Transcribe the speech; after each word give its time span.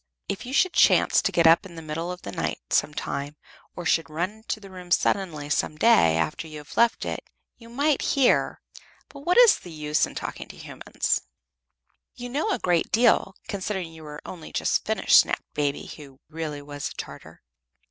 If 0.27 0.47
you 0.47 0.51
should 0.53 0.73
chance 0.73 1.21
to 1.21 1.31
get 1.31 1.45
up 1.45 1.63
in 1.63 1.75
the 1.75 1.81
middle 1.83 2.11
of 2.11 2.23
the 2.23 2.31
night, 2.31 2.57
some 2.73 2.91
time, 2.95 3.35
or 3.75 3.85
should 3.85 4.09
run 4.09 4.31
into 4.31 4.59
the 4.59 4.71
room 4.71 4.89
suddenly 4.89 5.47
some 5.51 5.75
day, 5.77 6.17
after 6.17 6.47
you 6.47 6.57
have 6.57 6.75
left 6.75 7.05
it, 7.05 7.19
you 7.57 7.69
might 7.69 8.01
hear 8.01 8.61
but 9.09 9.19
what 9.19 9.37
is 9.37 9.59
the 9.59 9.69
use 9.71 10.07
of 10.07 10.15
talking 10.15 10.47
to 10.47 10.57
human 10.57 10.81
beings?" 10.91 11.21
"You 12.15 12.29
know 12.29 12.49
a 12.49 12.57
great 12.57 12.91
deal, 12.91 13.35
considering 13.47 13.93
you 13.93 14.03
are 14.07 14.19
only 14.25 14.51
just 14.51 14.83
finished," 14.85 15.19
snapped 15.19 15.53
Baby, 15.53 15.85
who 15.85 16.19
really 16.29 16.63
was 16.63 16.89
a 16.89 16.93
Tartar. 16.95 17.43